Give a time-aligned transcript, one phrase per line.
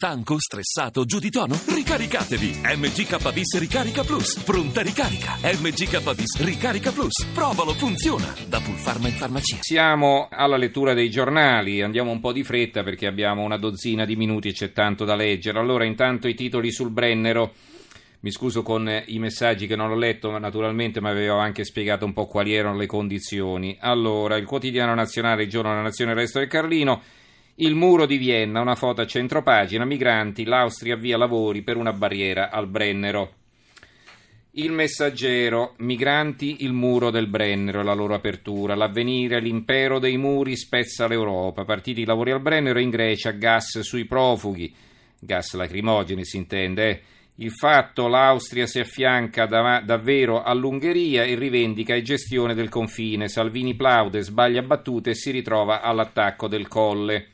[0.00, 1.58] Stanco, stressato, giù di tono?
[1.74, 2.60] Ricaricatevi!
[2.76, 4.38] MGK Bis Ricarica Plus.
[4.44, 5.34] Pronta ricarica.
[5.42, 7.26] MGK Bis Ricarica Plus.
[7.34, 8.32] Provalo, funziona.
[8.46, 9.56] Da Pulpharma in farmacia.
[9.58, 14.14] Siamo alla lettura dei giornali, andiamo un po' di fretta perché abbiamo una dozzina di
[14.14, 15.58] minuti e c'è tanto da leggere.
[15.58, 17.54] Allora, intanto i titoli sul Brennero.
[18.20, 22.04] Mi scuso con i messaggi che non ho letto, ma naturalmente mi avevo anche spiegato
[22.04, 23.76] un po' quali erano le condizioni.
[23.80, 27.02] Allora, il quotidiano nazionale, il giorno della nazione, il resto del Carlino.
[27.60, 32.50] Il muro di Vienna, una foto a centropagina, migranti, l'Austria avvia lavori per una barriera
[32.50, 33.32] al Brennero.
[34.52, 41.08] Il messaggero, migranti, il muro del Brennero, la loro apertura, l'avvenire, l'impero dei muri spezza
[41.08, 44.72] l'Europa, partiti i lavori al Brennero in Grecia, gas sui profughi,
[45.18, 47.02] gas lacrimogeni si intende, eh.
[47.40, 53.26] Il fatto l'Austria si affianca da, davvero all'Ungheria e rivendica e gestione del confine.
[53.26, 57.30] Salvini plaude, sbaglia battute e si ritrova all'attacco del colle.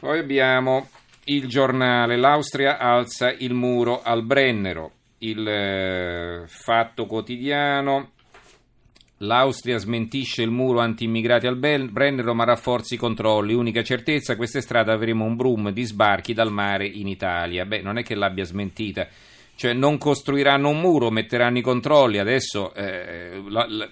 [0.00, 0.88] Poi abbiamo
[1.24, 8.12] il giornale, l'Austria alza il muro al Brennero, il eh, fatto quotidiano,
[9.18, 15.26] l'Austria smentisce il muro anti-immigrati al Brennero ma rafforza i controlli, unica certezza quest'estate avremo
[15.26, 17.66] un boom di sbarchi dal mare in Italia.
[17.66, 19.06] Beh, non è che l'abbia smentita,
[19.54, 22.72] cioè non costruiranno un muro, metteranno i controlli, adesso...
[22.72, 23.88] Eh, la, la,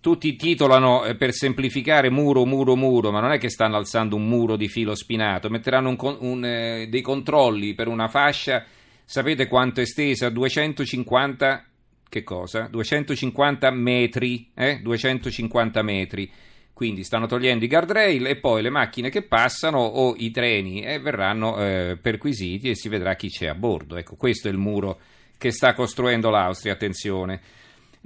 [0.00, 4.26] tutti titolano eh, per semplificare muro, muro, muro, ma non è che stanno alzando un
[4.26, 8.64] muro di filo spinato, metteranno un, un, eh, dei controlli per una fascia,
[9.04, 10.28] sapete quanto è estesa?
[10.28, 11.64] 250,
[12.08, 12.68] che cosa?
[12.70, 14.80] 250 metri, eh?
[14.82, 16.30] 250 metri.
[16.72, 21.00] Quindi stanno togliendo i guardrail e poi le macchine che passano o i treni eh,
[21.00, 23.96] verranno eh, perquisiti e si vedrà chi c'è a bordo.
[23.96, 25.00] Ecco, questo è il muro
[25.36, 27.40] che sta costruendo l'Austria, attenzione.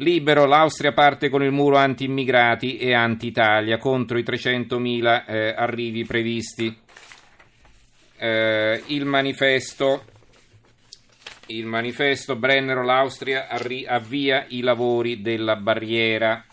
[0.02, 6.76] Libero, l'Austria parte con il muro anti-immigrati e anti-Italia contro i 300.000 eh, arrivi previsti.
[8.18, 10.04] Eh, il manifesto,
[11.46, 16.44] il manifesto Brennero, l'Austria avvia i lavori della barriera.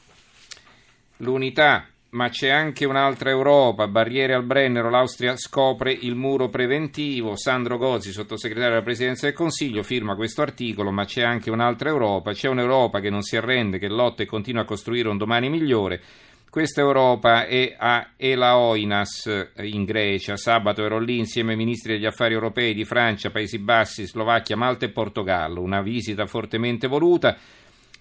[1.17, 7.77] L'unità, ma c'è anche un'altra Europa, barriere al Brennero, l'Austria scopre il muro preventivo, Sandro
[7.77, 12.47] Gozzi, sottosegretario della Presidenza del Consiglio, firma questo articolo, ma c'è anche un'altra Europa, c'è
[12.47, 16.01] un'Europa che non si arrende, che lotta e continua a costruire un domani migliore.
[16.49, 22.33] Questa Europa è a Elaoinas in Grecia, sabato ero lì insieme ai ministri degli affari
[22.33, 27.37] europei di Francia, Paesi Bassi, Slovacchia, Malta e Portogallo, una visita fortemente voluta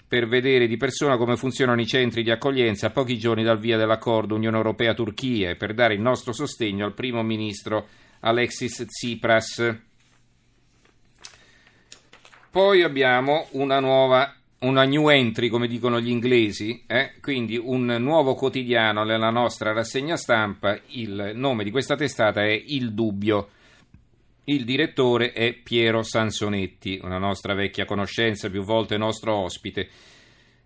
[0.09, 3.77] per vedere di persona come funzionano i centri di accoglienza a pochi giorni dal via
[3.77, 7.87] dell'accordo Unione Europea-Turchia e per dare il nostro sostegno al primo ministro
[8.21, 9.81] Alexis Tsipras.
[12.51, 17.13] Poi abbiamo una nuova una new entry, come dicono gli inglesi, eh?
[17.21, 20.77] quindi un nuovo quotidiano nella nostra rassegna stampa.
[20.89, 23.51] Il nome di questa testata è Il Dubbio.
[24.49, 29.89] Il direttore è Piero Sansonetti, una nostra vecchia conoscenza, più volte nostro ospite.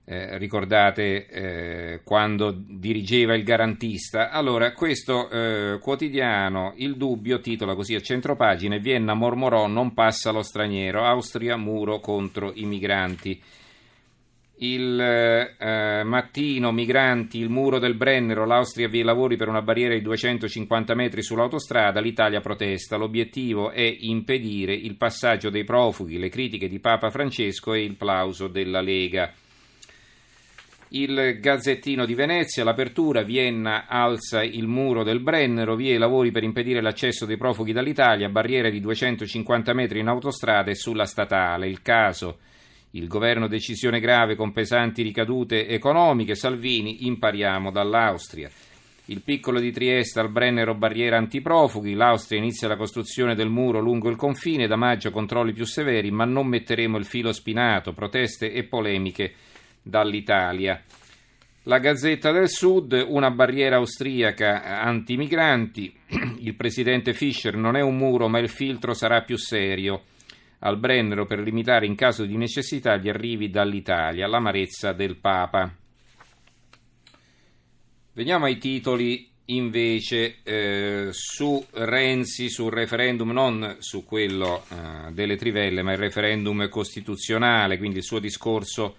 [0.05, 4.31] Eh, ricordate eh, quando dirigeva il garantista.
[4.31, 10.45] Allora, questo eh, quotidiano, Il Dubbio, titola così a centropagine, Vienna mormorò non passa lo
[10.45, 13.43] straniero, Austria muro contro i migranti
[14.59, 19.95] il eh, mattino migranti, il muro del Brennero, l'Austria avvia i lavori per una barriera
[19.95, 22.97] di 250 metri sull'autostrada, l'Italia protesta.
[22.97, 28.47] L'obiettivo è impedire il passaggio dei profughi, le critiche di Papa Francesco e il plauso
[28.47, 29.33] della Lega.
[30.95, 36.43] Il Gazzettino di Venezia, l'apertura, Vienna alza il muro del Brennero, via i lavori per
[36.45, 41.67] impedire l'accesso dei profughi dall'Italia, barriera di 250 metri in autostrada e sulla statale.
[41.67, 42.41] Il caso
[42.93, 46.35] il governo decisione grave con pesanti ricadute economiche.
[46.35, 48.51] Salvini, impariamo dall'Austria.
[49.07, 51.95] Il piccolo di Trieste al Brennero barriera antiprofughi.
[51.95, 54.67] L'Austria inizia la costruzione del muro lungo il confine.
[54.67, 57.95] Da maggio controlli più severi, ma non metteremo il filo spinato.
[57.95, 59.33] Proteste e polemiche
[59.83, 60.83] dall'Italia.
[61.65, 65.95] La Gazzetta del Sud, una barriera austriaca anti-migranti.
[66.41, 70.03] Il presidente Fischer non è un muro, ma il filtro sarà più serio
[70.65, 75.75] al Brennero per limitare in caso di necessità gli arrivi dall'Italia, l'amarezza del Papa.
[78.15, 85.83] Veniamo ai titoli invece eh, su Renzi, sul referendum, non su quello eh, delle trivelle,
[85.83, 88.97] ma il referendum costituzionale, quindi il suo discorso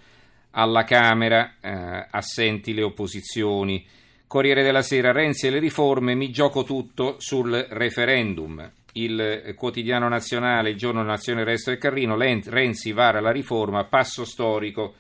[0.52, 3.86] alla Camera, eh, assenti le opposizioni.
[4.28, 10.72] Corriere della Sera, Renzi e le riforme, mi gioco tutto sul referendum il quotidiano nazionale,
[10.72, 14.96] il giorno nazione, resto del Carrino, Renzi vara la riforma, passo storico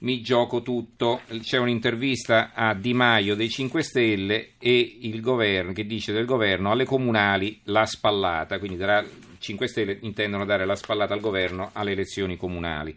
[0.00, 1.22] mi gioco tutto.
[1.40, 6.70] C'è un'intervista a Di Maio dei 5 Stelle e il governo che dice del governo
[6.70, 9.04] alle comunali la spallata, quindi darà,
[9.38, 12.96] 5 Stelle intendono dare la spallata al governo alle elezioni comunali.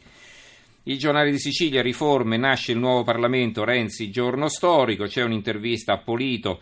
[0.86, 5.98] Il giornale di Sicilia, riforme, nasce il nuovo Parlamento, Renzi, giorno storico, c'è un'intervista a
[6.00, 6.62] Polito,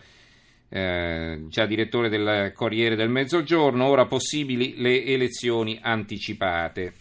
[0.74, 6.94] eh, già direttore del Corriere del Mezzogiorno, ora possibili le elezioni anticipate.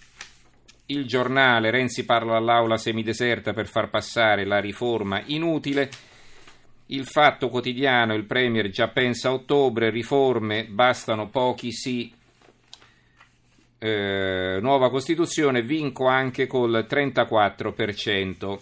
[0.87, 5.89] Il giornale, Renzi parla all'aula semideserta per far passare la riforma inutile.
[6.87, 12.13] Il fatto quotidiano, il Premier già pensa a ottobre, riforme, bastano pochi sì,
[13.79, 18.59] eh, nuova Costituzione, vinco anche col 34%.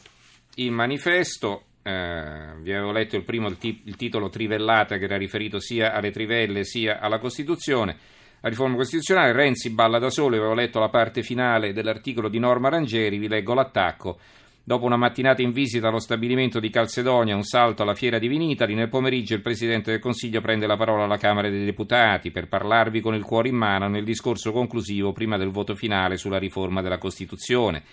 [0.55, 5.17] Il manifesto, eh, vi avevo letto il primo, il, t- il titolo Trivellata che era
[5.17, 7.97] riferito sia alle trivelle sia alla Costituzione.
[8.41, 12.69] La riforma costituzionale, Renzi balla da solo, avevo letto la parte finale dell'articolo di Norma
[12.69, 14.17] Rangeri, vi leggo l'attacco.
[14.63, 18.75] Dopo una mattinata in visita allo stabilimento di Calcedonia, un salto alla fiera di Vinitali,
[18.75, 23.01] nel pomeriggio il Presidente del Consiglio prende la parola alla Camera dei Deputati per parlarvi
[23.01, 26.99] con il cuore in mano nel discorso conclusivo prima del voto finale sulla riforma della
[26.99, 27.83] Costituzione.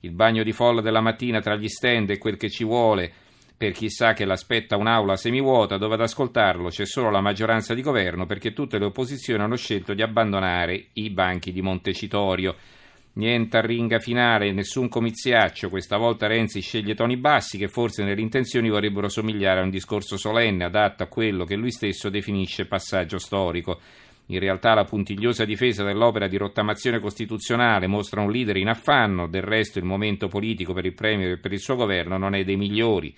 [0.00, 3.12] Il bagno di folla della mattina tra gli stand e quel che ci vuole
[3.58, 7.80] per chi sa che l'aspetta un'aula semivuota dove ad ascoltarlo c'è solo la maggioranza di
[7.80, 12.54] governo perché tutte le opposizioni hanno scelto di abbandonare i banchi di Montecitorio.
[13.14, 15.70] Niente arringa finale, nessun comiziaccio.
[15.70, 20.18] Questa volta Renzi sceglie toni bassi che forse nelle intenzioni vorrebbero somigliare a un discorso
[20.18, 23.80] solenne adatto a quello che lui stesso definisce passaggio storico.
[24.26, 29.42] In realtà la puntigliosa difesa dell'opera di rottamazione costituzionale mostra un leader in affanno, del
[29.42, 32.56] resto il momento politico per il Premier e per il suo governo non è dei
[32.56, 33.14] migliori.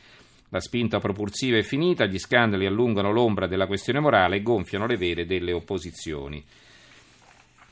[0.50, 4.96] La spinta propulsiva è finita, gli scandali allungano l'ombra della questione morale e gonfiano le
[4.96, 6.42] vele delle opposizioni.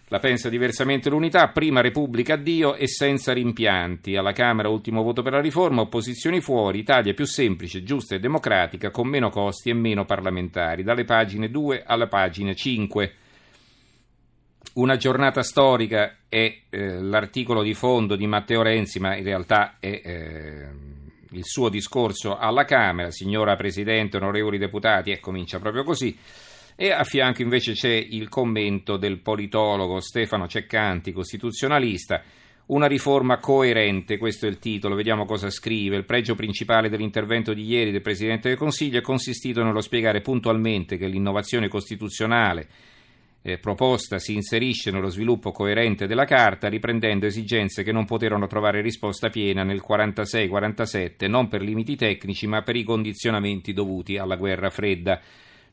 [0.08, 4.14] La pensa diversamente l'unità, prima Repubblica addio e senza rimpianti.
[4.14, 8.90] Alla Camera ultimo voto per la riforma, opposizioni fuori, Italia più semplice, giusta e democratica,
[8.90, 10.84] con meno costi e meno parlamentari.
[10.84, 13.14] Dalle pagine 2 alla pagina 5.
[14.74, 20.00] Una giornata storica è eh, l'articolo di fondo di Matteo Renzi, ma in realtà è
[20.04, 20.68] eh,
[21.32, 23.10] il suo discorso alla Camera.
[23.10, 26.16] Signora Presidente, onorevoli deputati, e comincia proprio così.
[26.74, 32.22] E a fianco invece c'è il commento del politologo Stefano Ceccanti, costituzionalista.
[32.66, 35.96] Una riforma coerente, questo è il titolo, vediamo cosa scrive.
[35.96, 40.96] Il pregio principale dell'intervento di ieri del Presidente del Consiglio è consistito nello spiegare puntualmente
[40.96, 42.68] che l'innovazione costituzionale
[43.46, 48.80] eh, proposta si inserisce nello sviluppo coerente della Carta, riprendendo esigenze che non poterono trovare
[48.80, 54.68] risposta piena nel 46-47, non per limiti tecnici ma per i condizionamenti dovuti alla guerra
[54.68, 55.20] fredda.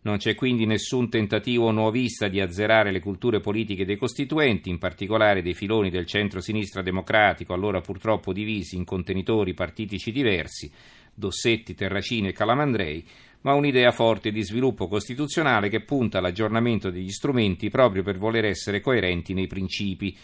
[0.01, 5.41] Non c'è quindi nessun tentativo nuovista di azzerare le culture politiche dei costituenti, in particolare
[5.41, 10.71] dei filoni del centro-sinistra democratico, allora purtroppo divisi in contenitori partitici diversi,
[11.11, 13.03] Dossetti, Terracini e Calamandrei,
[13.43, 18.81] ma un'idea forte di sviluppo costituzionale che punta all'aggiornamento degli strumenti proprio per voler essere
[18.81, 20.15] coerenti nei principi.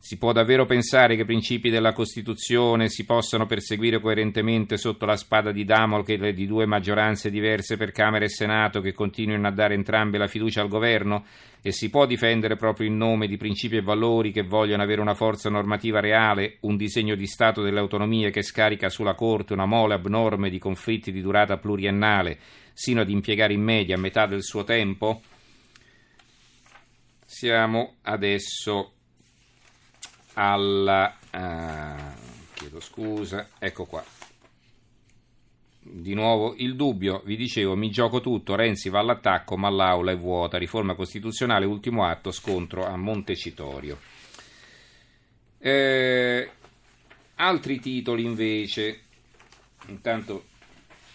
[0.00, 5.16] Si può davvero pensare che i principi della Costituzione si possano perseguire coerentemente sotto la
[5.16, 9.74] spada di Damocle di due maggioranze diverse per Camera e Senato che continuino a dare
[9.74, 11.26] entrambe la fiducia al governo?
[11.60, 15.14] E si può difendere proprio in nome di principi e valori che vogliono avere una
[15.14, 19.94] forza normativa reale, un disegno di Stato delle autonomie che scarica sulla Corte una mole
[19.94, 22.38] abnorme di conflitti di durata pluriennale,
[22.72, 25.20] sino ad impiegare in media metà del suo tempo?
[27.26, 28.92] Siamo adesso
[30.38, 31.16] alla...
[31.32, 34.04] Uh, chiedo scusa, ecco qua.
[35.80, 40.16] Di nuovo il dubbio, vi dicevo, mi gioco tutto, Renzi va all'attacco ma l'aula è
[40.16, 43.98] vuota, riforma costituzionale, ultimo atto, scontro a Montecitorio.
[45.58, 46.50] Eh,
[47.36, 49.00] altri titoli invece,
[49.86, 50.44] intanto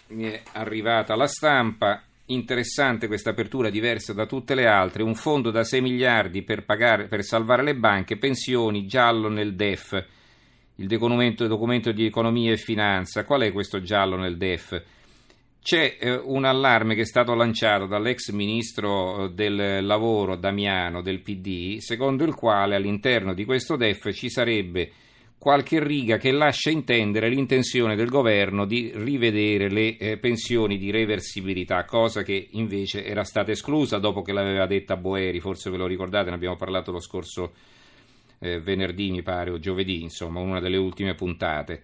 [0.08, 5.50] mi è arrivata la stampa, Interessante questa apertura diversa da tutte le altre, un fondo
[5.50, 10.06] da 6 miliardi per, pagare, per salvare le banche, pensioni, giallo nel DEF,
[10.76, 13.24] il documento, documento, di economia e finanza.
[13.24, 14.82] Qual è questo giallo nel DEF?
[15.60, 21.20] C'è eh, un allarme che è stato lanciato dall'ex ministro eh, del lavoro Damiano del
[21.20, 24.90] PD, secondo il quale all'interno di questo DEF ci sarebbe
[25.44, 31.84] qualche riga che lascia intendere l'intenzione del governo di rivedere le eh, pensioni di reversibilità,
[31.84, 36.30] cosa che invece era stata esclusa dopo che l'aveva detta Boeri, forse ve lo ricordate,
[36.30, 37.52] ne abbiamo parlato lo scorso
[38.38, 41.82] eh, venerdì, mi pare, o giovedì, insomma, una delle ultime puntate.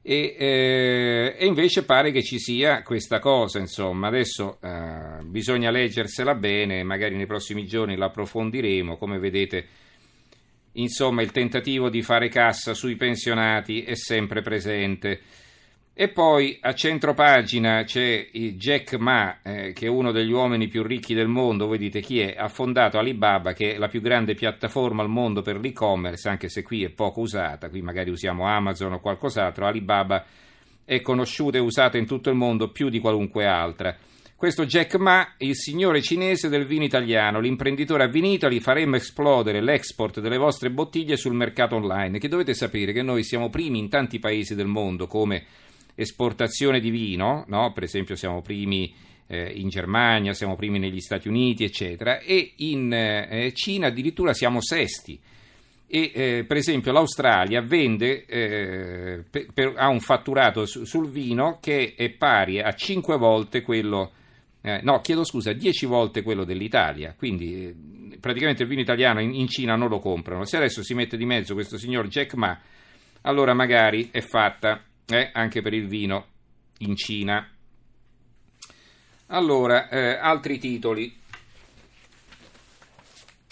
[0.00, 6.34] E, eh, e, invece pare che ci sia questa cosa, insomma, adesso eh, bisogna leggersela
[6.34, 9.66] bene, magari nei prossimi giorni la approfondiremo, come vedete
[10.72, 15.20] Insomma, il tentativo di fare cassa sui pensionati è sempre presente.
[15.94, 20.82] E poi a centro pagina c'è Jack Ma, eh, che è uno degli uomini più
[20.82, 22.34] ricchi del mondo, voi dite chi è?
[22.34, 26.62] Ha fondato Alibaba, che è la più grande piattaforma al mondo per l'e-commerce, anche se
[26.62, 30.24] qui è poco usata, qui magari usiamo Amazon o qualcos'altro, Alibaba
[30.86, 33.94] è conosciuta e usata in tutto il mondo più di qualunque altra.
[34.42, 40.18] Questo Jack Ma, il signore cinese del vino italiano, l'imprenditore a Vinitali, faremo esplodere l'export
[40.18, 44.18] delle vostre bottiglie sul mercato online, che dovete sapere che noi siamo primi in tanti
[44.18, 45.44] paesi del mondo come
[45.94, 47.72] esportazione di vino, no?
[47.72, 48.92] per esempio siamo primi
[49.28, 54.60] eh, in Germania, siamo primi negli Stati Uniti, eccetera, e in eh, Cina addirittura siamo
[54.60, 55.20] sesti.
[55.86, 61.58] E eh, per esempio l'Australia vende, eh, per, per, ha un fatturato su, sul vino
[61.60, 64.14] che è pari a 5 volte quello,
[64.62, 69.34] eh, no chiedo scusa, 10 volte quello dell'Italia, quindi eh, praticamente il vino italiano in,
[69.34, 70.44] in Cina non lo comprano.
[70.44, 72.58] Se adesso si mette di mezzo questo signor Jack Ma,
[73.22, 76.26] allora magari è fatta eh, anche per il vino
[76.78, 77.48] in Cina.
[79.26, 81.12] Allora, eh, altri titoli.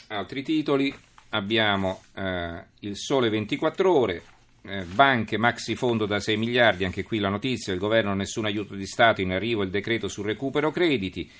[0.09, 0.95] Altri titoli.
[1.31, 4.23] Abbiamo eh, il Sole 24 Ore,
[4.63, 8.75] eh, banche maxi fondo da 6 miliardi, anche qui la notizia, il governo nessun aiuto
[8.75, 11.31] di Stato, in arrivo il decreto sul recupero crediti.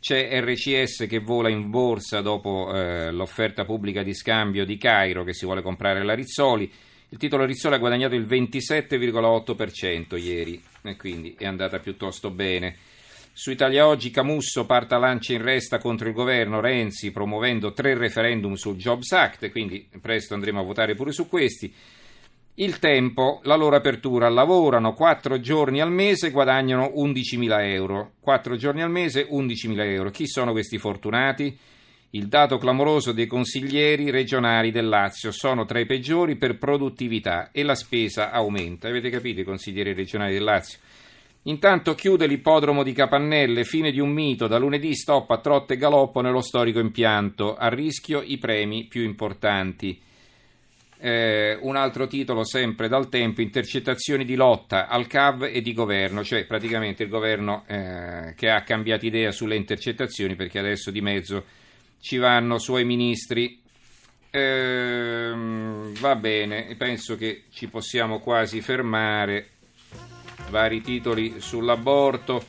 [0.00, 5.32] C'è RCS che vola in borsa dopo eh, l'offerta pubblica di scambio di Cairo che
[5.32, 6.70] si vuole comprare la Rizzoli.
[7.10, 12.74] Il titolo Rizzoli ha guadagnato il 27,8% ieri e quindi è andata piuttosto bene.
[13.34, 18.54] Su Italia Oggi Camusso parta lancia in resta contro il governo Renzi promuovendo tre referendum
[18.54, 21.72] sul Jobs Act, quindi presto andremo a votare pure su questi.
[22.56, 28.12] Il tempo, la loro apertura, lavorano 4 giorni al mese e guadagnano 11.000 euro.
[28.20, 30.10] 4 giorni al mese, 11.000 euro.
[30.10, 31.56] Chi sono questi fortunati?
[32.10, 37.62] Il dato clamoroso dei consiglieri regionali del Lazio sono tra i peggiori per produttività e
[37.62, 38.86] la spesa aumenta.
[38.86, 40.78] Avete capito i consiglieri regionali del Lazio?
[41.44, 45.76] Intanto chiude l'ippodromo di Capannelle, fine di un mito, da lunedì stop a trotte e
[45.78, 49.98] galoppo nello storico impianto, a rischio i premi più importanti.
[51.04, 56.22] Eh, un altro titolo sempre dal tempo, intercettazioni di lotta al CAV e di governo,
[56.22, 61.44] cioè praticamente il governo eh, che ha cambiato idea sulle intercettazioni perché adesso di mezzo
[61.98, 63.60] ci vanno suoi ministri.
[64.30, 69.48] Ehm, va bene, penso che ci possiamo quasi fermare.
[70.50, 72.44] Vari titoli sull'aborto.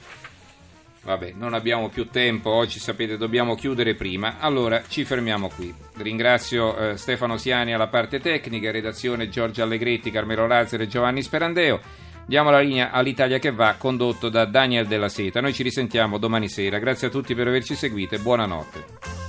[1.03, 5.73] Vabbè, non abbiamo più tempo, oggi sapete dobbiamo chiudere prima, allora ci fermiamo qui.
[5.97, 11.81] Ringrazio eh, Stefano Siani alla parte tecnica, redazione Giorgio Allegretti, Carmelo Lazzaro e Giovanni Sperandeo.
[12.25, 15.41] Diamo la linea all'Italia che va, condotto da Daniel Della Seta.
[15.41, 16.79] Noi ci risentiamo domani sera.
[16.79, 19.22] Grazie a tutti per averci seguito e buonanotte.